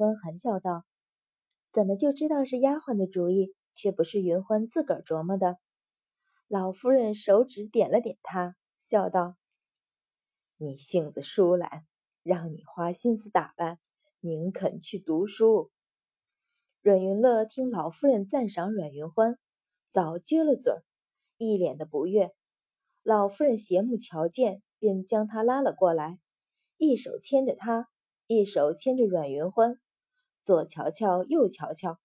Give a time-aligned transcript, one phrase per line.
[0.00, 0.86] 欢含笑道
[1.72, 5.58] ：“怎么就知道是丫鬟的主意，却不是云欢自个儿琢磨的？”
[6.48, 9.36] 老夫人手指点了点他，笑道
[10.56, 11.84] ：“你性子疏懒，
[12.22, 13.78] 让你花心思打扮，
[14.20, 15.70] 宁肯去读书。”
[16.80, 19.38] 阮云乐听老夫人赞赏阮云欢，
[19.90, 20.82] 早撅了嘴儿，
[21.36, 22.32] 一脸的不悦。
[23.02, 26.18] 老夫人斜目瞧见，便将他拉了过来，
[26.78, 27.90] 一手牵着他，
[28.26, 29.78] 一手牵着阮云欢，
[30.42, 31.98] 左瞧瞧，右瞧瞧，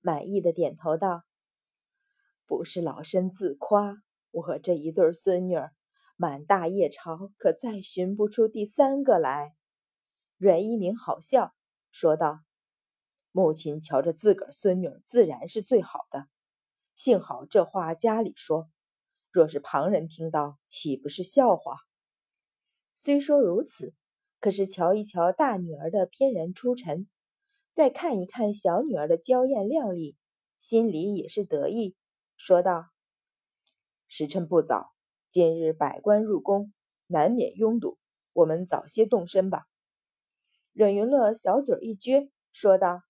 [0.00, 1.24] 满意的点头道。
[2.46, 5.72] 不是老身自夸，我这一对孙女儿，
[6.16, 9.56] 满大夜朝可再寻不出第三个来。
[10.36, 11.54] 阮一鸣好笑
[11.90, 12.40] 说道
[13.32, 16.28] ：“母亲瞧着自个儿孙女，自然是最好的。
[16.94, 18.70] 幸好这话家里说，
[19.30, 21.78] 若是旁人听到，岂不是笑话？”
[22.94, 23.94] 虽说如此，
[24.38, 27.08] 可是瞧一瞧大女儿的翩然出尘，
[27.74, 30.16] 再看一看小女儿的娇艳靓丽，
[30.60, 31.96] 心里也是得意。
[32.36, 32.90] 说道
[34.06, 34.90] ：“时辰不早，
[35.30, 36.72] 今日百官入宫，
[37.06, 37.98] 难免拥堵，
[38.34, 39.64] 我们早些动身吧。”
[40.74, 43.00] 阮云乐小嘴一撅，说道：“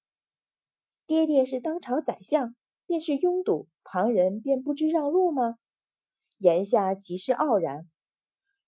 [1.07, 2.55] 爹爹是当朝宰相，
[2.87, 5.57] 便是拥堵，旁人便不知让路吗？”
[6.39, 7.89] 言下极是傲然。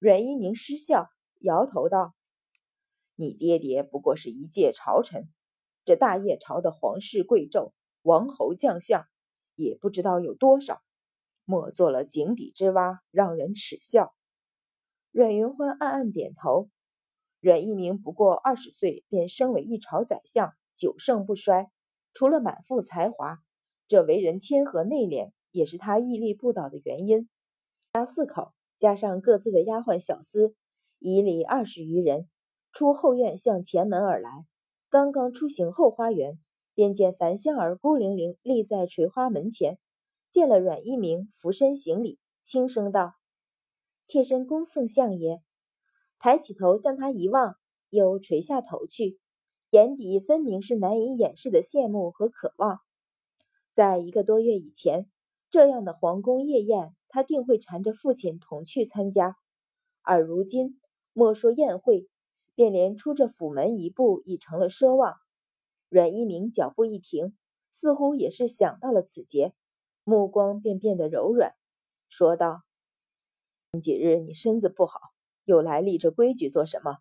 [0.00, 1.08] 阮一宁失笑，
[1.38, 2.14] 摇头道
[3.14, 5.28] ：“你爹爹不过是一介朝臣，
[5.84, 9.06] 这大业朝的皇室贵胄、王侯将相。”
[9.56, 10.82] 也不知道有多少，
[11.44, 14.12] 莫做了井底之蛙，让人耻笑。
[15.12, 16.68] 阮云欢暗暗点头。
[17.38, 21.70] 阮一鸣不过二十岁，便升为一朝宰相，久盛不衰。
[22.12, 23.38] 除了满腹才华，
[23.86, 27.28] 这为人谦和内敛，也是他屹立不倒的原因。
[27.92, 30.54] 家四口加上各自的丫鬟小厮，
[30.98, 32.28] 一里二十余人，
[32.72, 34.46] 出后院向前门而来。
[34.94, 36.38] 刚刚出行后花园。
[36.72, 39.78] 便见樊香儿孤零零立在垂花门前，
[40.30, 43.14] 见了阮一鸣，俯身行礼，轻声道
[44.06, 45.42] ：“妾身恭送相爷。”
[46.20, 47.56] 抬起头向他一望，
[47.90, 49.18] 又垂下头去，
[49.70, 52.78] 眼底分明是难以掩饰的羡慕和渴望。
[53.72, 55.10] 在一个多月以前，
[55.50, 59.36] 这样的皇宫夜宴，他定会缠着父亲同去参加，
[60.02, 60.80] 而如今，
[61.12, 62.08] 莫说宴会，
[62.54, 65.16] 便连出这府门一步，已成了奢望。
[65.88, 67.36] 阮一鸣脚步一停，
[67.70, 69.54] 似乎也是想到了此节，
[70.04, 71.54] 目光便变得柔软，
[72.08, 72.62] 说道
[73.72, 75.00] ：“近几日你身子不好，
[75.44, 76.98] 又来立这规矩做什么？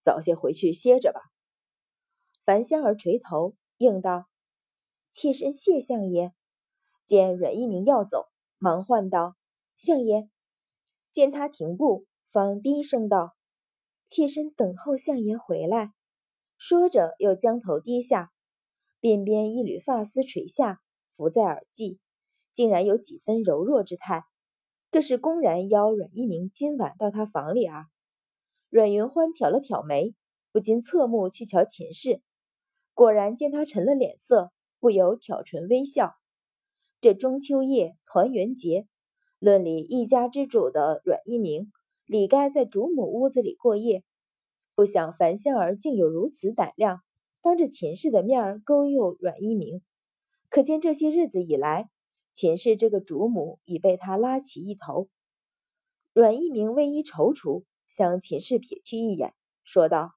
[0.00, 1.20] 早些回去歇着吧。”
[2.44, 4.26] 樊香儿垂头应道
[5.12, 6.32] ：“妾身谢相爷。”
[7.06, 9.36] 见阮一鸣要走，忙唤道
[9.78, 10.28] ：“相爷！”
[11.12, 13.35] 见他停步，方低声道
[14.08, 15.92] ：“妾身等候相爷回来。”
[16.58, 18.32] 说着，又将头低下，
[19.00, 20.80] 鬓边一缕发丝垂下，
[21.16, 21.98] 拂在耳际，
[22.54, 24.24] 竟然有几分柔弱之态。
[24.90, 27.86] 这是公然邀阮一鸣今晚到他房里啊！
[28.70, 30.14] 阮云欢挑了挑眉，
[30.50, 32.22] 不禁侧目去瞧秦氏，
[32.94, 34.50] 果然见他沉了脸色，
[34.80, 36.14] 不由挑唇微笑。
[37.00, 38.86] 这中秋夜团圆节，
[39.38, 41.70] 论理一家之主的阮一鸣，
[42.06, 44.04] 李该在主母屋子里过夜。
[44.74, 47.02] 不想樊香儿竟有如此胆量，
[47.40, 49.82] 当着秦氏的面儿勾诱阮一鸣，
[50.48, 51.90] 可见这些日子以来，
[52.32, 55.08] 秦氏这个主母已被他拉起一头。
[56.12, 59.34] 阮一鸣为一踌躇，向秦氏瞥去一眼，
[59.64, 60.12] 说道：“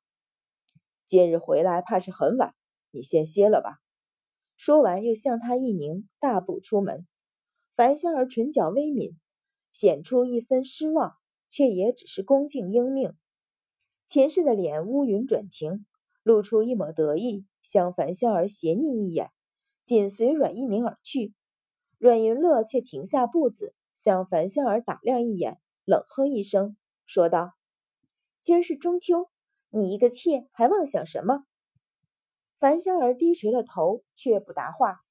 [1.08, 2.54] 今日回来怕是很晚，
[2.92, 3.80] 你先歇了吧。”
[4.58, 7.08] 说完，又向他一拧，大步出门。
[7.76, 9.16] 樊香儿唇角微抿，
[9.72, 11.16] 显出一分失望，
[11.50, 13.14] 却也只是恭敬应命。
[14.08, 15.86] 秦氏的脸乌云转晴，
[16.24, 19.32] 露出一抹得意，向樊香儿斜睨一眼，
[19.86, 21.34] 紧随阮一鸣而去。
[21.98, 27.54] 阮云乐却停下步子，向樊香儿打量一眼，冷哼一声，说道
[28.42, 29.30] ：“今儿是中秋，
[29.70, 31.44] 你一个妾还妄想什么？”
[32.58, 35.02] 樊香儿低垂了头，却不答话。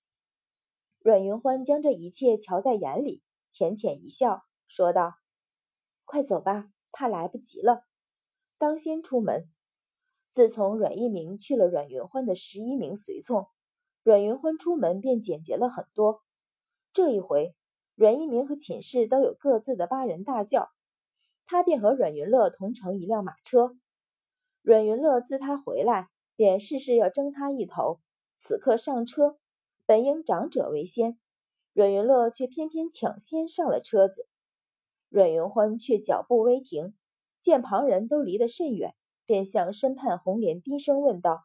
[1.01, 5.15] 阮云欢将这一切瞧在眼里，浅浅一笑，说道
[6.09, 7.85] ：“快走吧，怕来不及了。”
[8.57, 9.47] 当先出门。
[10.31, 13.47] 自从阮一鸣去了阮云欢的十一名随从，
[14.03, 16.23] 阮云欢出门便简洁了很多。
[16.95, 17.55] 这一回，
[17.95, 20.71] 阮一鸣和寝室都有各自的八人大轿，
[21.45, 23.77] 他便和阮云乐同乘一辆马车。
[24.63, 28.01] 阮云乐自他回来，便事事要争他一头。
[28.35, 29.39] 此刻上车，
[29.85, 31.19] 本应长者为先，
[31.75, 34.27] 阮云乐却偏偏抢先上了车子。
[35.09, 36.95] 阮云欢却脚步微停。
[37.41, 38.95] 见旁人都离得甚远，
[39.25, 41.45] 便向身畔红莲低声问道：“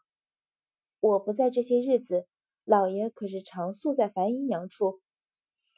[1.00, 2.27] 我不在这些日子，
[2.65, 5.01] 老爷可是常宿在樊姨娘处。”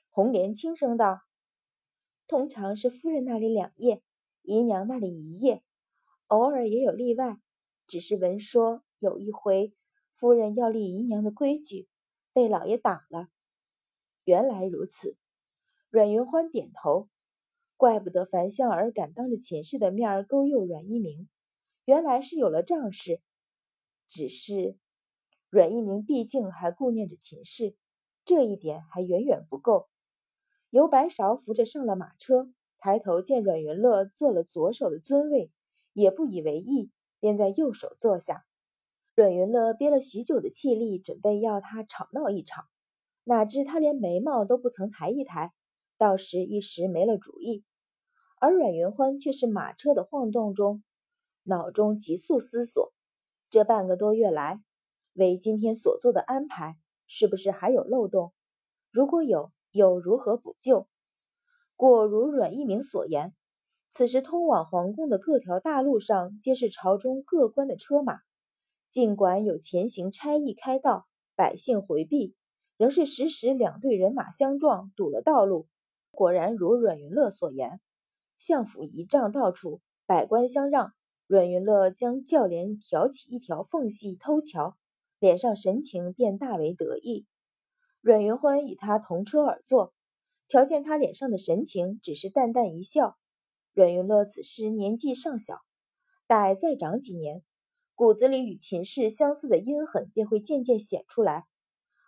[0.10, 1.20] 红莲轻声道
[2.28, 4.02] ：“通常是夫人那里两夜，
[4.42, 5.62] 姨娘那里一夜，
[6.28, 7.38] 偶尔也有例外。
[7.86, 9.76] 只是闻说有一回，
[10.14, 11.88] 夫人要立姨娘的规矩，
[12.34, 13.28] 被老爷挡了。”
[14.24, 15.18] 原来如此，
[15.90, 17.10] 阮云欢点头。
[17.78, 21.28] 怪不得樊香儿敢当着秦氏的面儿勾诱阮一鸣，
[21.84, 23.22] 原来是有了仗势。
[24.08, 24.78] 只是
[25.50, 27.76] 阮一鸣毕竟还顾念着秦氏，
[28.24, 29.88] 这一点还远远不够。
[30.70, 35.52] 尤白芍扶着上了马车，抬头见阮云乐坐了左手的尊位，
[35.94, 38.46] 也不以为意，便在右手坐下。
[39.16, 42.66] 阮云乐憋了许久的气力，准备要他吵闹一场，
[43.24, 45.54] 哪知他连眉毛都不曾抬一抬。
[45.98, 47.64] 到时一时没了主意，
[48.42, 50.84] 而阮云欢却是马车的晃动中，
[51.44, 52.94] 脑中急速思索：
[53.50, 54.62] 这半个多月来，
[55.14, 56.76] 为今天所做的安排，
[57.08, 58.34] 是不是还有漏洞？
[58.92, 60.88] 如果有，又如何补救？
[61.78, 63.34] 果如阮一鸣所言，
[63.90, 68.20] 此时通往皇宫的各条大路上，皆是朝中各官的车马，
[68.92, 72.36] 尽管有前行差役开道，百姓回避，
[72.76, 75.68] 仍是时时两队人马相撞，堵了道路。
[76.16, 77.80] 果然如阮云乐所言，
[78.40, 80.94] 相府仪仗到处，百官相让。
[81.28, 84.78] 阮云乐将轿帘挑起一条缝隙偷瞧，
[85.20, 87.26] 脸上神情便大为得意。
[88.00, 89.94] 阮云欢与他同车而坐，
[90.48, 93.18] 瞧见他脸上的神情，只是淡淡一笑。
[93.74, 95.62] 阮云乐此时年纪尚小，
[96.28, 97.44] 待再长几年，
[97.96, 101.46] 骨子里与秦氏相似的阴狠便会渐渐显出来。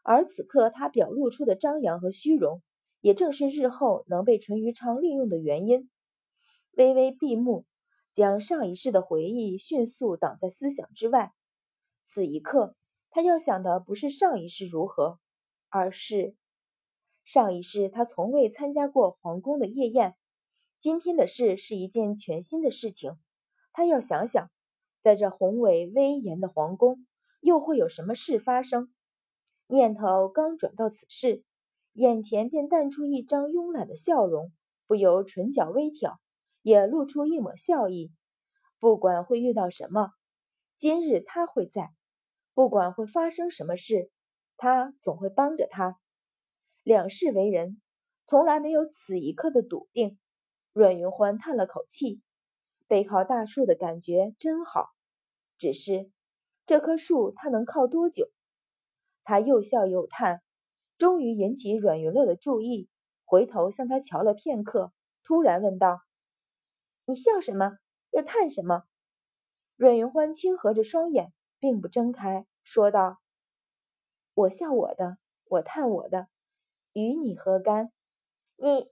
[0.04, 2.62] 而此刻他表露出的张扬和虚荣。
[3.02, 5.90] 也正是日后能被淳于昌利用的原因。
[6.72, 7.66] 微微闭目，
[8.14, 11.34] 将上一世的回忆迅速挡在思想之外。
[12.04, 12.76] 此一刻，
[13.10, 15.20] 他要想的不是上一世如何，
[15.70, 16.36] 而是
[17.26, 20.16] 上一世他从未参加过皇宫的夜宴。
[20.80, 23.18] 今天的事是一件全新的事情，
[23.74, 24.50] 他要想想，
[25.02, 27.06] 在这宏伟威严的皇宫，
[27.42, 28.94] 又会有什么事发生。
[29.66, 31.44] 念头刚转到此事。
[31.98, 34.52] 眼前便淡出一张慵懒的笑容，
[34.86, 36.20] 不由唇角微挑，
[36.62, 38.12] 也露出一抹笑意。
[38.78, 40.12] 不管会遇到什么，
[40.78, 41.88] 今日他会在；
[42.54, 44.12] 不管会发生什么事，
[44.58, 45.98] 他总会帮着他。
[46.84, 47.82] 两世为人，
[48.26, 50.20] 从来没有此一刻的笃定。
[50.74, 52.22] 阮云欢叹了口气，
[52.86, 54.90] 背靠大树的感觉真好。
[55.58, 56.12] 只是
[56.68, 58.30] 这棵树，他能靠多久？
[59.24, 60.44] 他又笑又叹。
[60.98, 62.90] 终于引起阮云乐的注意，
[63.24, 64.92] 回头向他瞧了片刻，
[65.24, 66.02] 突然问道
[67.06, 67.78] ：“你笑什么？
[68.12, 68.84] 又叹什么？”
[69.78, 73.20] 阮云欢轻合着双眼，并不睁开，说道
[74.34, 76.30] ：“我笑我的，我叹我的，
[76.94, 77.92] 与你何干？”
[78.58, 78.92] 你，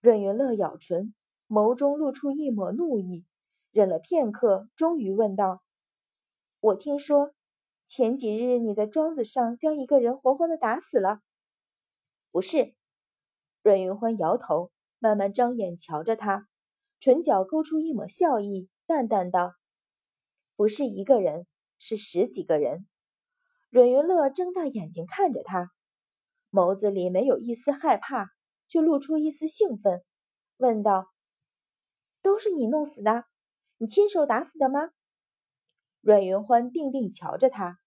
[0.00, 1.14] 阮云乐咬唇，
[1.48, 3.26] 眸中露出一抹怒意，
[3.72, 5.64] 忍了片刻，终于问道
[6.60, 7.34] ：“我听说。”
[7.96, 11.20] 前几日你在庄子上将一个人活活的打死了，
[12.32, 12.74] 不是？
[13.62, 16.48] 阮云欢摇头，慢慢张眼瞧着他，
[16.98, 19.52] 唇角勾出一抹笑意，淡淡道
[20.56, 21.46] ：“不是一个人，
[21.78, 22.84] 是十几个人。”
[23.70, 25.70] 阮云乐睁大眼睛看着他，
[26.50, 28.26] 眸子里没有一丝害怕，
[28.66, 30.02] 却露出一丝兴奋，
[30.56, 31.12] 问道
[32.22, 33.26] ：“都是你弄死的？
[33.76, 34.90] 你亲手打死的吗？”
[36.02, 37.78] 阮云欢定定瞧着他，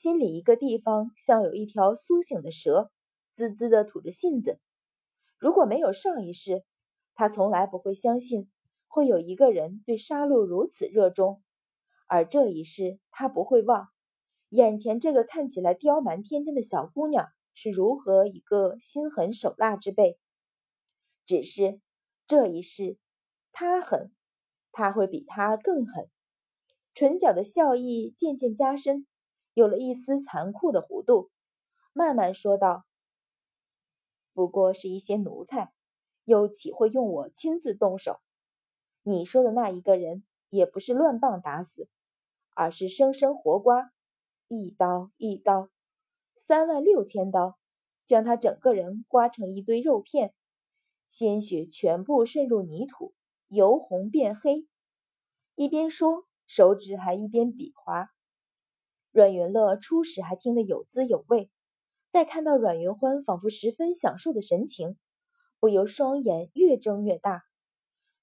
[0.00, 2.92] 心里一个地方像有一条苏醒的蛇，
[3.34, 4.60] 滋滋的吐着信子。
[5.38, 6.62] 如果没有上一世，
[7.16, 8.48] 他从来不会相信
[8.86, 11.42] 会有一个人对杀戮如此热衷。
[12.06, 13.88] 而这一世，他不会忘
[14.50, 20.16] 眼前这个看起来刁蛮天真的小姑娘是如何一个心狠手辣之辈。
[21.26, 21.80] 只是
[22.28, 22.98] 这一世，
[23.50, 24.12] 他狠，
[24.70, 26.08] 他会比他更狠。
[26.94, 29.08] 唇角的笑意渐渐加深，
[29.58, 31.32] 有了一丝残酷的弧度，
[31.92, 32.86] 慢慢说道
[34.32, 35.72] ：“不过是一些奴才，
[36.22, 38.20] 又岂会用我亲自动手？
[39.02, 41.88] 你说的那一个人，也不是乱棒打死，
[42.54, 43.90] 而是生生活刮，
[44.46, 45.70] 一刀一刀，
[46.36, 47.58] 三万六千刀，
[48.06, 50.36] 将他整个人刮成一堆肉片，
[51.10, 53.12] 鲜血全部渗入泥土，
[53.48, 54.68] 由红变黑。”
[55.56, 56.28] 一边说。
[56.50, 58.08] 手指还一边比划，
[59.10, 61.50] 阮云乐初时还听得有滋有味，
[62.10, 64.96] 待看到阮云欢仿佛十分享受的神情，
[65.58, 67.42] 不由双眼越睁越大，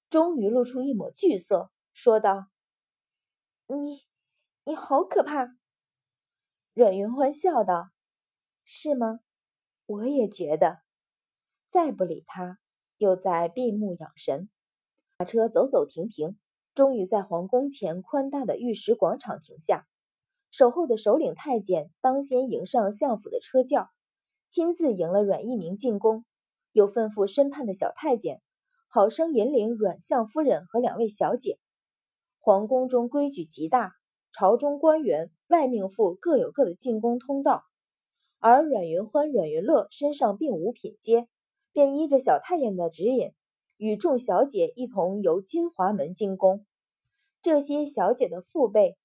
[0.09, 2.47] 终于露出一抹惧色，说道
[3.67, 4.01] ：“你，
[4.63, 5.57] 你好可怕！”
[6.73, 7.89] 阮云欢笑道
[8.63, 9.19] ：“是吗？
[9.85, 10.79] 我也觉得。”
[11.71, 12.59] 再不理他，
[12.97, 14.49] 又在闭目养神。
[15.17, 16.37] 马车走走停停，
[16.73, 19.87] 终于在皇宫前宽大的玉石广场停下。
[20.57, 23.89] 守候的首领太监当先迎上相府的车轿，
[24.47, 26.23] 亲自迎了阮一鸣进宫，
[26.71, 28.41] 又吩咐身畔的小太监
[28.87, 31.59] 好生引领阮相夫人和两位小姐。
[32.39, 33.91] 皇宫中规矩极大，
[34.31, 37.63] 朝中官员、外命妇各有各的进宫通道，
[38.39, 41.27] 而阮云欢、阮云乐身上并无品阶，
[41.73, 43.33] 便依着小太监的指引。
[43.75, 46.65] 与众小姐一同由金华门进宫。
[47.41, 48.95] 这些小姐的父辈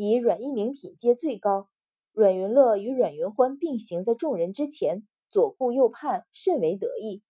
[0.00, 1.68] 以阮一鸣品阶最高，
[2.12, 7.24] 阮云乐与阮云欢并行在众人之前，左顾右盼，甚为得意。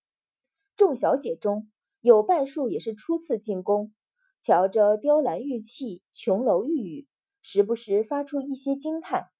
[0.76, 1.70] 众小姐中
[2.02, 3.94] 有半数也是初次进宫，
[4.42, 7.08] 瞧着雕栏玉砌、琼楼玉宇，
[7.40, 9.30] 时不时发出一些惊叹。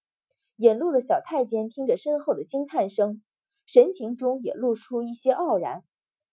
[0.56, 3.23] 引路的小太监听着身后的惊叹声，
[3.66, 5.85] 神情中也露出一些傲然，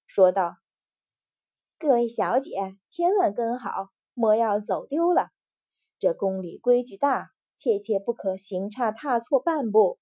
[0.07, 0.55] 说道。
[1.77, 5.34] 各位小姐，千万跟好，莫要走丢了。
[6.05, 9.97] 这宫里规矩大，切切不可行差踏错半步。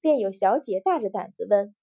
[0.00, 1.74] 便有小姐大着胆子问：“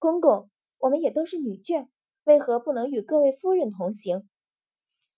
[0.00, 0.48] 公公，
[0.78, 1.88] 我们也都是女眷，
[2.24, 4.26] 为何不能与各位夫人同行？”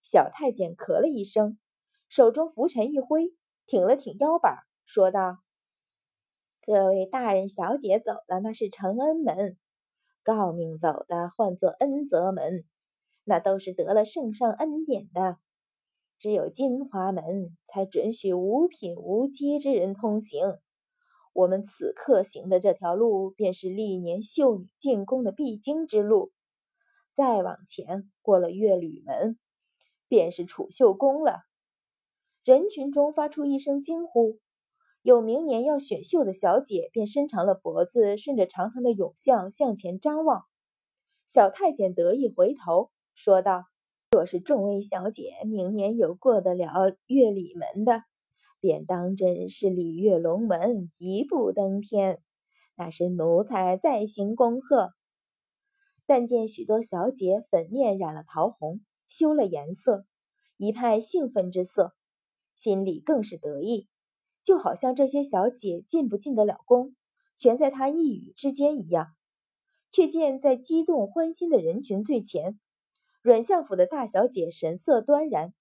[0.02, 1.60] 小太监咳了一声，
[2.08, 3.32] 手中拂尘一挥，
[3.66, 5.38] 挺了挺腰板，说道
[6.66, 9.56] ：“各位大人小姐走的那是承恩门，
[10.24, 12.64] 诰命走的唤作恩泽门。”
[13.22, 15.38] 那都是得了圣上恩典的，
[16.18, 20.58] 只有金华门才准许无品无阶之人通行。
[21.32, 26.32] 我们此刻行的这条路，便是历年秀女进宫的必经之路。
[27.14, 29.38] 再往前过了月吕门，
[30.08, 31.42] 便是储秀宫了。
[32.44, 34.38] 人群中发出一声惊呼，
[35.02, 40.44] 有明年要选秀的小姐便伸长了脖子，顺着长长的甬巷向前张望。
[41.26, 42.90] 小太监得意回头。
[43.14, 43.64] 说道
[44.10, 48.04] ：“若是众位小姐明年有过得了月里门的，
[48.58, 52.22] 便当真是鲤跃龙门，一步登天，
[52.74, 54.94] 那是奴才再行恭贺。”
[56.06, 60.06] 但见许多小姐粉面染了桃红，修了颜色，
[60.56, 61.92] 一派兴奋之色，
[62.56, 63.88] 心里更是得意，
[64.42, 66.96] 就好像这些小姐进不进得了宫，
[67.36, 69.08] 全在他一语之间一样。
[69.90, 72.58] 却见在激动欢欣的人群最前。
[73.20, 75.52] 阮相府的大小姐神色端然，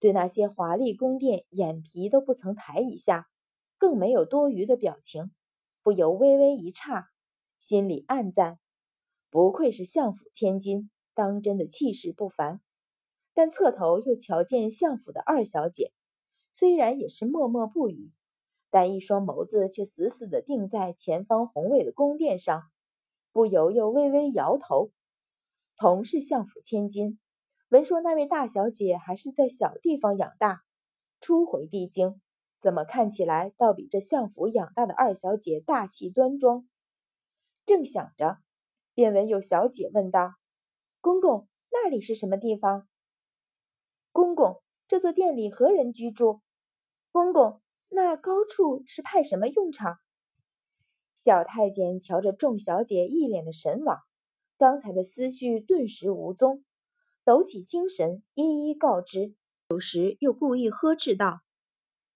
[0.00, 3.28] 对那些华丽宫殿眼皮都不曾抬一下，
[3.76, 5.30] 更没有多余的表情，
[5.82, 7.04] 不由微微一诧，
[7.58, 8.58] 心里暗赞：
[9.28, 12.62] 不愧是相府千金，当真的气势不凡。
[13.34, 15.92] 但侧头又瞧见相府的二小姐，
[16.54, 18.12] 虽然也是默默不语，
[18.70, 22.62] 但一双眸子却死死地定在前方宏伟的宫殿上，
[23.30, 24.90] 不由又微微摇头。
[25.76, 27.18] 同是相府千金，
[27.68, 30.62] 闻说那位大小姐还是在小地方养大，
[31.20, 32.20] 初回帝京，
[32.60, 36.68] 怎么看起来倒比这相府养大的二小姐大气端庄？
[37.66, 38.38] 正想着，
[38.94, 40.34] 便闻有小姐问道
[41.02, 42.86] ：“公公，那里是什么地方
[44.12, 46.40] ？”“公公，这座殿里何人居住
[47.10, 49.98] ？”“公公，那高处是派什么用场？”
[51.16, 53.98] 小太监瞧着众小姐一脸的神往。
[54.64, 56.64] 刚才的思绪顿时无踪，
[57.22, 59.34] 抖起精神，一一告知。
[59.68, 61.42] 有时又故意呵斥道：“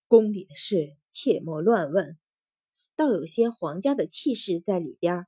[0.08, 2.16] 宫里的事切莫乱问，
[2.96, 5.26] 倒有些皇家的气势在里边。”